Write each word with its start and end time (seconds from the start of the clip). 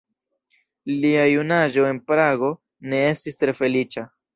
Lia 1.03 1.27
junaĝo 1.33 1.87
en 1.93 2.03
Prago 2.11 2.53
ne 2.91 3.07
estis 3.15 3.43
tre 3.43 3.61
feliĉa. 3.65 4.13